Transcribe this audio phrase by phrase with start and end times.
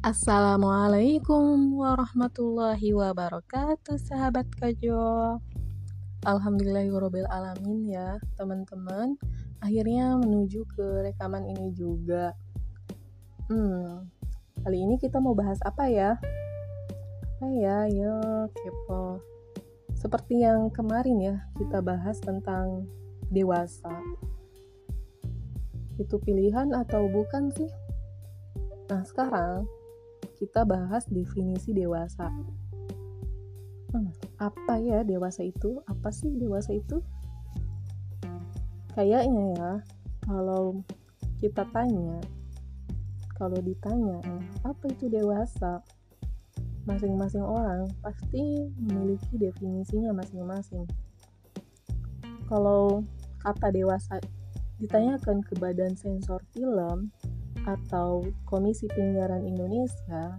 [0.00, 5.36] Assalamualaikum warahmatullahi wabarakatuh sahabat kajo.
[6.24, 9.20] Alhamdulillahirobbil alamin ya teman-teman.
[9.60, 12.32] Akhirnya menuju ke rekaman ini juga.
[13.52, 14.08] Hmm
[14.64, 16.16] kali ini kita mau bahas apa ya?
[17.36, 17.84] Apa ya?
[17.92, 19.20] Yo kepo.
[19.92, 22.88] Seperti yang kemarin ya kita bahas tentang
[23.28, 24.00] dewasa.
[26.00, 27.68] Itu pilihan atau bukan sih?
[28.88, 29.68] Nah, sekarang
[30.40, 32.32] kita bahas definisi dewasa.
[33.92, 34.08] Hmm,
[34.40, 35.84] apa ya dewasa itu?
[35.84, 37.04] Apa sih dewasa itu?
[38.96, 39.72] Kayaknya ya,
[40.24, 40.80] kalau
[41.44, 42.24] kita tanya,
[43.36, 44.18] kalau ditanya,
[44.64, 45.84] apa itu dewasa?
[46.88, 50.88] Masing-masing orang pasti memiliki definisinya masing-masing.
[52.48, 53.04] Kalau
[53.44, 54.16] kata dewasa
[54.80, 57.12] ditanyakan ke Badan Sensor Film
[57.78, 60.38] atau Komisi Penyiaran Indonesia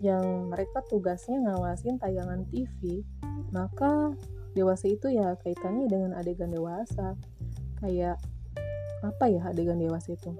[0.00, 3.04] yang mereka tugasnya ngawasin tayangan TV,
[3.52, 4.14] maka
[4.56, 7.18] dewasa itu ya kaitannya dengan adegan dewasa.
[7.82, 8.16] Kayak
[9.02, 10.32] apa ya adegan dewasa itu?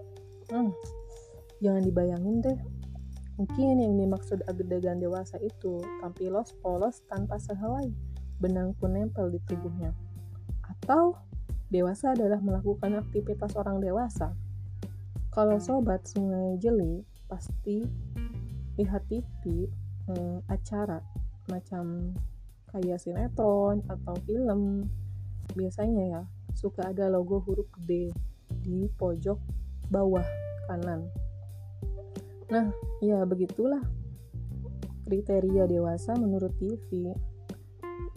[0.48, 0.72] Hmm,
[1.61, 2.59] jangan dibayangin deh.
[3.37, 7.92] Mungkin yang dimaksud adegan dewasa itu tampilos polos tanpa sehelai,
[8.41, 9.97] benang pun nempel di tubuhnya.
[10.65, 11.17] Atau
[11.70, 14.34] Dewasa adalah melakukan aktivitas orang dewasa.
[15.31, 17.86] Kalau sobat sungai jeli, pasti
[18.75, 19.70] lihat TV
[20.11, 20.98] hmm, acara
[21.47, 22.14] macam
[22.75, 24.91] kayak sinetron atau film.
[25.55, 26.22] Biasanya ya,
[26.59, 28.11] suka ada logo huruf D
[28.62, 29.39] di pojok
[29.87, 30.27] bawah
[30.67, 31.06] kanan.
[32.50, 33.83] Nah, ya begitulah
[35.06, 37.15] kriteria dewasa menurut TV.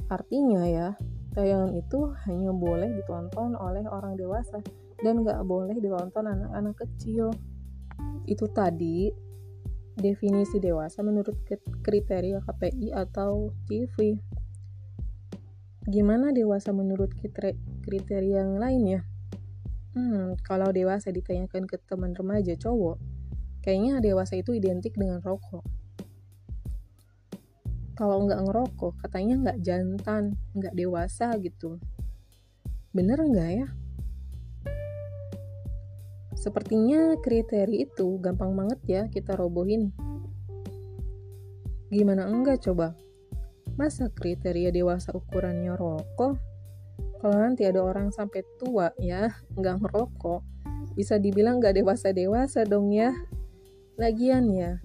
[0.10, 0.98] Artinya ya,
[1.34, 4.62] Tayangan itu hanya boleh ditonton oleh orang dewasa
[5.04, 7.30] dan gak boleh ditonton anak-anak kecil.
[8.24, 9.12] Itu tadi
[9.94, 11.38] definisi dewasa menurut
[11.84, 14.18] kriteria KPI atau TV.
[15.84, 17.12] Gimana dewasa menurut
[17.84, 19.02] kriteria yang lain ya?
[19.94, 22.98] Hmm, kalau dewasa ditanyakan ke teman remaja cowok,
[23.62, 25.62] kayaknya dewasa itu identik dengan rokok
[27.94, 31.78] kalau nggak ngerokok katanya nggak jantan nggak dewasa gitu
[32.94, 33.68] bener nggak ya
[36.44, 39.96] sepertinya kriteria itu gampang banget ya kita robohin.
[41.88, 43.00] Gimana enggak coba?
[43.80, 46.36] Masa kriteria dewasa ukurannya rokok?
[47.24, 50.44] Kalau nanti ada orang sampai tua ya nggak ngerokok
[51.00, 53.16] bisa dibilang nggak dewasa dewasa dong ya.
[53.96, 54.84] Lagian ya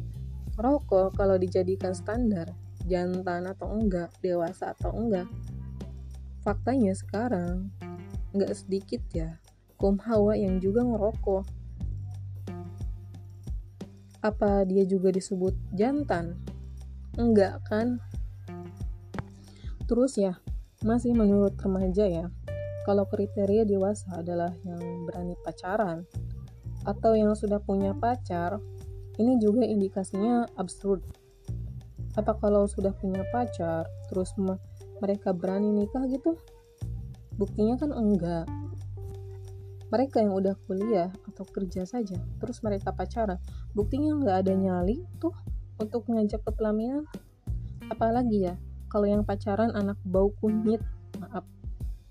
[0.54, 2.54] rokok kalau dijadikan standar
[2.86, 5.26] jantan atau enggak, dewasa atau enggak.
[6.47, 7.74] Faktanya sekarang
[8.30, 9.42] enggak sedikit ya
[9.78, 11.44] kaum hawa yang juga ngerokok.
[14.21, 16.37] Apa dia juga disebut jantan?
[17.15, 18.03] Enggak kan?
[19.87, 20.37] Terus ya,
[20.84, 22.27] masih menurut remaja ya,
[22.84, 26.05] kalau kriteria dewasa adalah yang berani pacaran
[26.84, 28.60] atau yang sudah punya pacar,
[29.16, 31.03] ini juga indikasinya absurd
[32.19, 34.34] apa kalau sudah punya pacar terus
[34.99, 36.34] mereka berani nikah gitu
[37.39, 38.50] buktinya kan enggak
[39.88, 43.41] mereka yang udah kuliah atau kerja saja terus mereka pacaran.
[43.72, 45.32] Buktinya nggak ada nyali tuh
[45.81, 47.09] untuk ngajak ke pelaminan.
[47.88, 48.54] Apalagi ya
[48.93, 50.81] kalau yang pacaran anak bau kunyit.
[51.19, 51.44] Maaf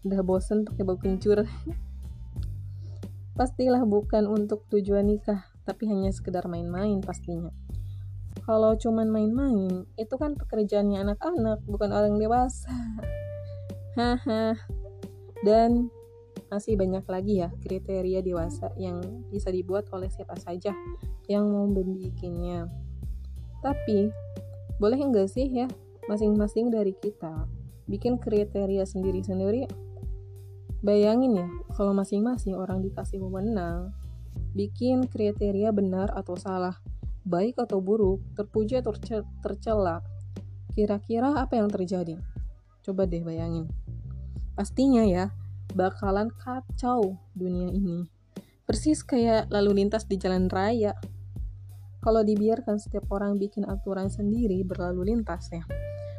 [0.04, 1.46] udah bosen pakai bau kencur.
[3.38, 7.52] Pastilah bukan untuk tujuan nikah tapi hanya sekedar main-main pastinya.
[8.48, 12.72] Kalau cuman main-main itu kan pekerjaannya anak-anak bukan orang dewasa.
[14.00, 14.56] Haha.
[15.44, 15.92] Dan
[16.47, 20.72] masih banyak lagi ya kriteria dewasa yang bisa dibuat oleh siapa saja
[21.28, 22.72] yang mau membikinnya
[23.59, 24.12] tapi
[24.80, 25.68] boleh enggak sih ya
[26.07, 27.46] masing-masing dari kita
[27.88, 29.68] bikin kriteria sendiri-sendiri
[30.80, 33.91] bayangin ya kalau masing-masing orang dikasih wewenang
[34.56, 36.80] bikin kriteria benar atau salah
[37.27, 38.95] baik atau buruk, terpuji atau
[39.44, 40.00] tercela.
[40.72, 42.16] Kira-kira apa yang terjadi?
[42.88, 43.68] Coba deh bayangin.
[44.56, 45.36] Pastinya ya,
[45.77, 48.09] bakalan kacau dunia ini.
[48.65, 50.97] Persis kayak lalu lintas di jalan raya.
[52.01, 55.62] Kalau dibiarkan setiap orang bikin aturan sendiri berlalu lintas ya.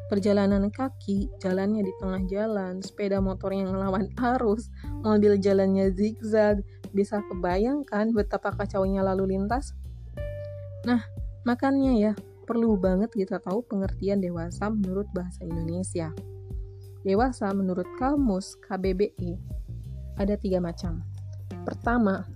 [0.09, 4.09] Perjalanan kaki, jalannya di tengah jalan, sepeda motor yang melawan
[4.39, 4.73] arus,
[5.05, 6.65] mobil jalannya zigzag,
[6.97, 9.77] bisa kebayangkan betapa kacaunya lalu lintas?
[10.89, 11.05] Nah,
[11.45, 12.13] makanya ya,
[12.49, 16.17] perlu banget kita tahu pengertian dewasa menurut bahasa Indonesia.
[17.09, 19.41] Dewasa menurut kamus KBBI
[20.21, 21.01] ada tiga macam.
[21.65, 22.29] Pertama,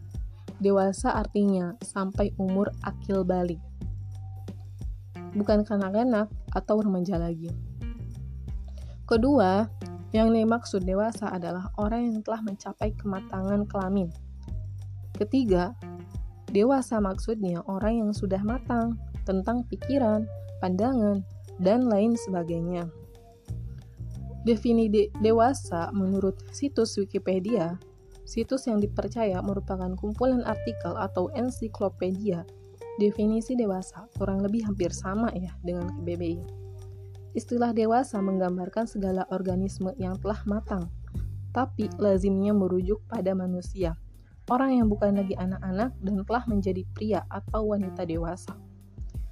[0.64, 3.60] dewasa artinya sampai umur akil balik.
[5.32, 7.48] bukan kanak-kanak atau remaja lagi.
[9.08, 9.64] Kedua,
[10.12, 14.12] yang dimaksud dewasa adalah orang yang telah mencapai kematangan kelamin.
[15.16, 15.72] Ketiga,
[16.52, 20.28] dewasa maksudnya orang yang sudah matang tentang pikiran,
[20.60, 21.24] pandangan,
[21.56, 22.92] dan lain sebagainya.
[24.42, 27.78] Definisi de dewasa menurut situs Wikipedia,
[28.26, 32.42] situs yang dipercaya merupakan kumpulan artikel atau ensiklopedia.
[32.98, 36.42] Definisi dewasa kurang lebih hampir sama ya dengan KBBI.
[37.38, 40.90] Istilah dewasa menggambarkan segala organisme yang telah matang,
[41.54, 43.94] tapi lazimnya merujuk pada manusia,
[44.50, 48.58] orang yang bukan lagi anak-anak dan telah menjadi pria atau wanita dewasa.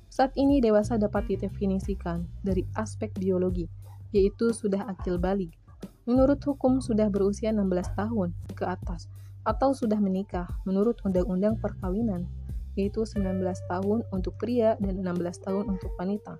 [0.06, 3.68] Saat ini dewasa dapat didefinisikan dari aspek biologi,
[4.10, 5.54] yaitu sudah akil balik.
[6.04, 9.06] Menurut hukum sudah berusia 16 tahun ke atas
[9.46, 12.28] atau sudah menikah menurut undang-undang perkawinan,
[12.76, 16.36] yaitu 19 tahun untuk pria dan 16 tahun untuk wanita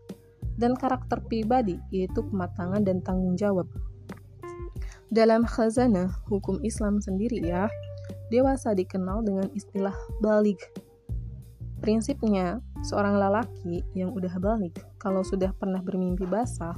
[0.61, 3.65] dan karakter pribadi, yaitu kematangan dan tanggung jawab.
[5.11, 7.67] Dalam khazanah hukum Islam sendiri ya,
[8.29, 10.71] dewasa dikenal dengan istilah balik.
[11.81, 16.77] Prinsipnya, seorang lelaki yang udah balik, kalau sudah pernah bermimpi basah,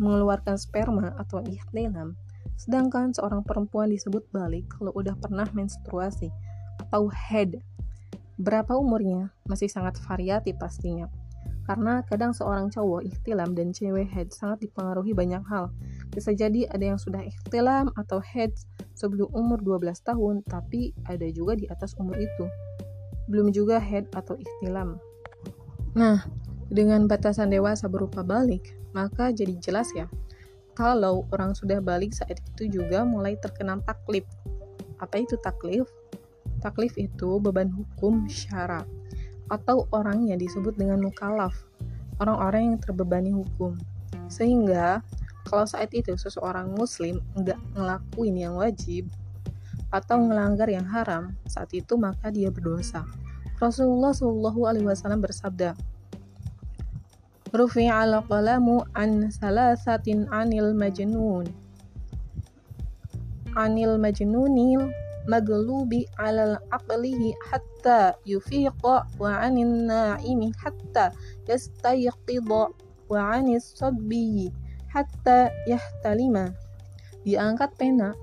[0.00, 2.16] mengeluarkan sperma atau ihtilam,
[2.56, 6.32] sedangkan seorang perempuan disebut balik kalau udah pernah menstruasi
[6.88, 7.60] atau head.
[8.40, 9.28] Berapa umurnya?
[9.44, 11.12] Masih sangat variatif pastinya
[11.70, 15.70] karena kadang seorang cowok ikhtilam dan cewek head sangat dipengaruhi banyak hal.
[16.10, 18.50] Bisa jadi ada yang sudah ikhtilam atau head
[18.98, 22.50] sebelum umur 12 tahun, tapi ada juga di atas umur itu.
[23.30, 24.98] Belum juga head atau ikhtilam.
[25.94, 26.26] Nah,
[26.66, 30.10] dengan batasan dewasa berupa balik, maka jadi jelas ya,
[30.74, 34.24] kalau orang sudah balik saat itu juga mulai terkena taklif.
[35.02, 35.86] Apa itu taklif?
[36.60, 38.84] Taklif itu beban hukum syarat
[39.50, 41.52] atau orang yang disebut dengan mukalaf,
[42.22, 43.74] orang-orang yang terbebani hukum.
[44.30, 45.02] Sehingga
[45.50, 49.10] kalau saat itu seseorang muslim nggak ngelakuin yang wajib
[49.90, 53.02] atau melanggar yang haram, saat itu maka dia berdosa.
[53.58, 55.74] Rasulullah Wasallam bersabda,
[57.50, 61.50] Rufi al qalamu an salasatin anil majnun.
[63.58, 64.86] Anil majnunil
[65.26, 71.10] maglubi alal aqlihi hatta yufiqa wa anin na'imi hatta
[71.50, 72.70] yastayqidha
[73.10, 74.54] wa anis sabbi
[74.86, 76.54] hatta yahtalima.
[77.26, 78.14] Diangkat pena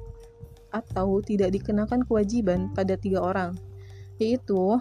[0.72, 3.60] atau tidak dikenakan kewajiban pada tiga orang
[4.24, 4.80] yaitu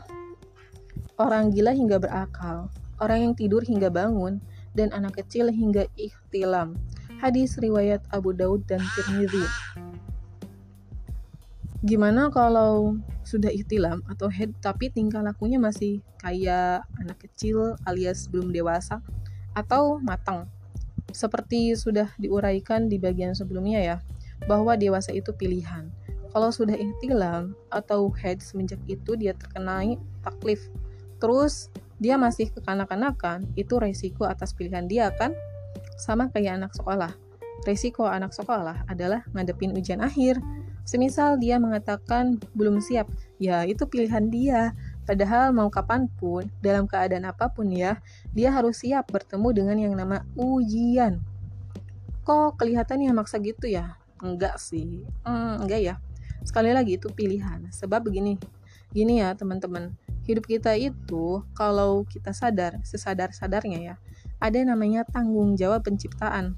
[1.19, 2.71] orang gila hingga berakal
[3.01, 4.41] orang yang tidur hingga bangun
[4.77, 6.77] dan anak kecil hingga ikhtilam.
[7.17, 9.45] Hadis riwayat Abu Daud dan Tirmidzi.
[11.87, 18.53] Gimana kalau sudah ihtilam atau head tapi tingkah lakunya masih kayak anak kecil alias belum
[18.53, 19.01] dewasa
[19.57, 20.51] atau matang?
[21.15, 23.97] Seperti sudah diuraikan di bagian sebelumnya ya
[24.45, 25.89] bahwa dewasa itu pilihan.
[26.37, 30.69] Kalau sudah ihtilam atau head semenjak itu dia terkenai taklif
[31.17, 35.33] terus dia masih kekanak-kanakan itu resiko atas pilihan dia kan
[35.97, 37.13] sama kayak anak sekolah
[37.65, 40.37] resiko anak sekolah adalah ngadepin ujian akhir
[40.87, 43.11] Semisal dia mengatakan belum siap,
[43.43, 44.71] ya itu pilihan dia.
[45.03, 47.99] Padahal mau kapan pun, dalam keadaan apa pun ya,
[48.31, 51.19] dia harus siap bertemu dengan yang nama ujian.
[52.23, 53.99] Kok kelihatannya maksa gitu ya?
[54.23, 55.95] Enggak sih, hmm, enggak ya.
[56.47, 57.67] Sekali lagi itu pilihan.
[57.75, 58.39] Sebab begini,
[58.97, 59.93] gini ya teman-teman,
[60.25, 63.95] hidup kita itu kalau kita sadar, sesadar-sadarnya ya,
[64.41, 66.57] ada namanya tanggung jawab penciptaan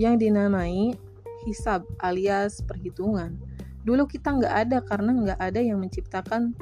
[0.00, 0.96] yang dinamai
[1.44, 3.36] hisab alias perhitungan.
[3.84, 6.56] Dulu kita nggak ada karena nggak ada yang menciptakan.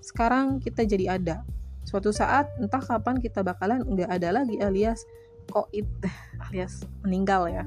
[0.00, 1.44] Sekarang kita jadi ada.
[1.84, 5.04] Suatu saat entah kapan kita bakalan nggak ada lagi alias
[5.52, 5.84] koit
[6.48, 7.64] alias meninggal ya.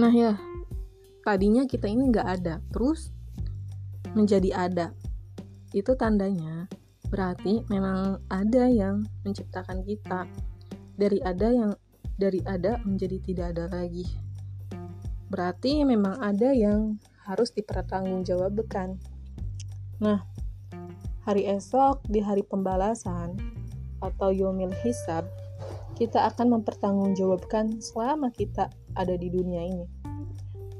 [0.00, 0.40] Nah ya,
[1.20, 3.12] tadinya kita ini nggak ada, terus
[4.12, 4.86] menjadi ada.
[5.72, 6.68] Itu tandanya
[7.12, 10.24] berarti memang ada yang menciptakan kita.
[10.96, 11.72] Dari ada yang
[12.16, 14.04] dari ada menjadi tidak ada lagi.
[15.32, 19.00] Berarti memang ada yang harus dipertanggungjawabkan.
[20.04, 20.20] Nah,
[21.24, 23.40] hari esok di hari pembalasan
[24.04, 25.24] atau yomil hisab,
[25.96, 29.86] kita akan mempertanggungjawabkan selama kita ada di dunia ini.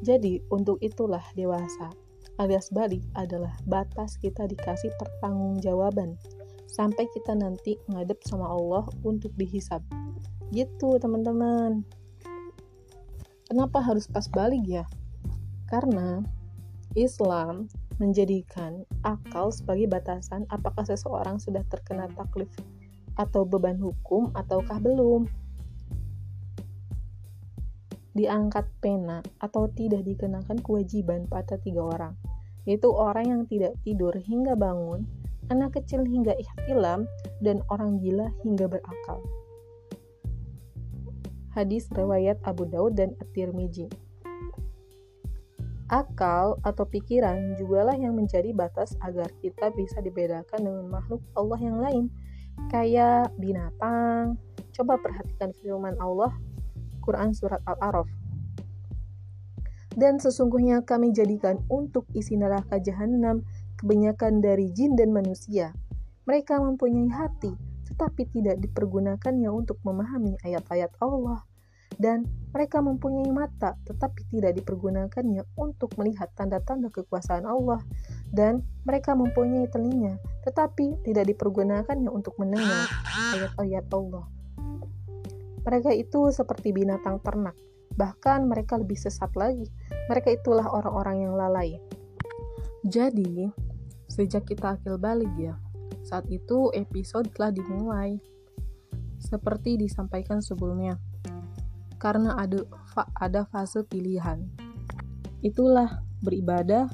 [0.02, 2.01] Jadi, untuk itulah dewasa
[2.42, 6.18] alias balik adalah batas kita dikasih pertanggungjawaban
[6.66, 9.78] sampai kita nanti ngadep sama Allah untuk dihisab.
[10.50, 11.87] Gitu, teman-teman.
[13.46, 14.82] Kenapa harus pas balik ya?
[15.70, 16.25] Karena
[16.99, 17.70] Islam
[18.02, 22.50] menjadikan akal sebagai batasan apakah seseorang sudah terkena taklif
[23.14, 25.30] atau beban hukum ataukah belum?
[28.12, 32.12] Diangkat pena atau tidak dikenakan kewajiban pada tiga orang,
[32.64, 35.07] yaitu orang yang tidak tidur hingga bangun,
[35.50, 37.09] anak kecil hingga ihtilam,
[37.42, 39.19] dan orang gila hingga berakal.
[41.52, 43.90] Hadis riwayat Abu Daud dan At-Tirmizi.
[45.92, 51.76] Akal atau pikiran jugalah yang menjadi batas agar kita bisa dibedakan dengan makhluk Allah yang
[51.85, 52.04] lain,
[52.73, 54.40] kayak binatang.
[54.73, 56.33] Coba perhatikan firman Allah,
[57.04, 58.21] Quran Surat Al-Araf.
[59.92, 63.44] Dan sesungguhnya kami jadikan untuk isi neraka jahanam
[63.76, 65.76] kebanyakan dari jin dan manusia.
[66.25, 67.52] Mereka mempunyai hati,
[67.92, 71.44] tetapi tidak dipergunakannya untuk memahami ayat-ayat Allah
[72.00, 77.80] dan mereka mempunyai mata tetapi tidak dipergunakannya untuk melihat tanda-tanda kekuasaan Allah
[78.32, 82.88] dan mereka mempunyai telinga tetapi tidak dipergunakannya untuk mendengar
[83.37, 84.25] ayat-ayat Allah.
[85.62, 87.54] Mereka itu seperti binatang ternak,
[87.96, 89.68] bahkan mereka lebih sesat lagi.
[90.08, 91.78] Mereka itulah orang-orang yang lalai.
[92.82, 93.46] Jadi,
[94.11, 95.54] sejak kita akil balik ya,
[96.02, 98.18] saat itu episode telah dimulai.
[99.22, 100.99] Seperti disampaikan sebelumnya,
[102.02, 102.66] karena ada
[103.14, 104.42] ada fase pilihan.
[105.46, 106.90] Itulah beribadah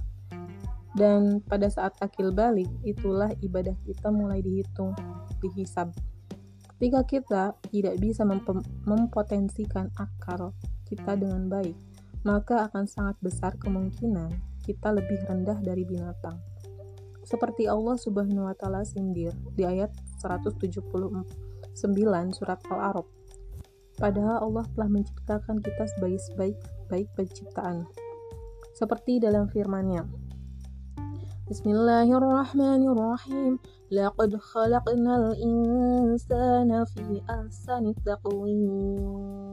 [0.92, 4.92] dan pada saat akil balik itulah ibadah kita mulai dihitung,
[5.40, 5.92] dihisab.
[6.76, 8.22] Ketika kita tidak bisa
[8.86, 10.54] mempotensikan akal
[10.88, 11.76] kita dengan baik,
[12.24, 14.32] maka akan sangat besar kemungkinan
[14.64, 16.40] kita lebih rendah dari binatang.
[17.28, 19.92] Seperti Allah Subhanahu wa taala sindir di ayat
[20.24, 20.88] 179
[22.32, 23.18] surat Al-A'raf
[23.98, 27.82] Padahal Allah telah menciptakan kita sebagai sebaik-baik penciptaan.
[28.78, 30.06] Seperti dalam firman-Nya.
[31.50, 33.58] Bismillahirrahmanirrahim.
[33.90, 34.38] Laqad
[35.42, 39.47] insana fi ahsani taqwim.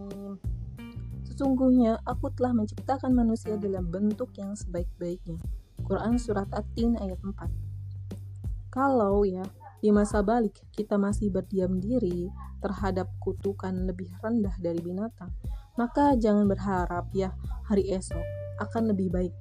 [1.36, 5.36] Sesungguhnya aku telah menciptakan manusia dalam bentuk yang sebaik-baiknya.
[5.84, 8.72] Quran surat At-Tin ayat 4.
[8.72, 9.44] Kalau ya
[9.84, 12.32] di masa balik kita masih berdiam diri
[12.64, 15.36] terhadap kutukan lebih rendah dari binatang,
[15.76, 17.36] maka jangan berharap ya
[17.68, 18.24] hari esok
[18.64, 19.36] akan lebih baik.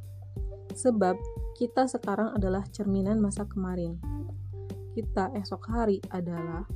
[0.74, 1.14] Sebab
[1.54, 4.02] kita sekarang adalah cerminan masa kemarin.
[4.98, 6.66] Kita esok hari adalah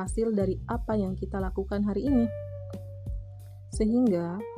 [0.00, 2.24] hasil dari apa yang kita lakukan hari ini.
[3.68, 4.53] Sehingga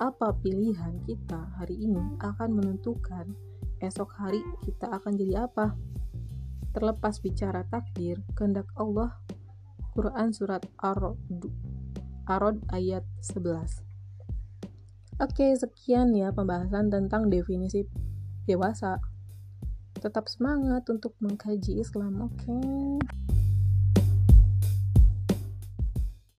[0.00, 3.36] apa pilihan kita hari ini akan menentukan
[3.84, 5.76] esok hari kita akan jadi apa.
[6.72, 9.20] Terlepas bicara takdir, kehendak Allah
[9.92, 13.84] Quran Surat Ar-Rod ayat 11
[15.20, 17.84] Oke, sekian ya pembahasan tentang definisi
[18.48, 18.96] dewasa.
[20.00, 22.56] Tetap semangat untuk mengkaji Islam, oke?